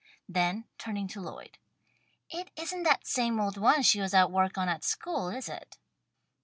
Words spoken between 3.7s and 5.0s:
she was at work on at